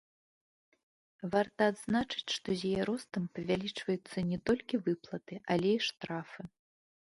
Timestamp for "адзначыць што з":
1.71-2.71